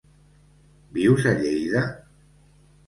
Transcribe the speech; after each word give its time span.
Vius 0.95 1.29
a 1.33 1.37
Lleida? 1.43 1.87